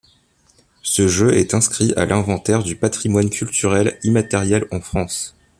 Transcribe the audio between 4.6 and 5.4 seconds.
en France.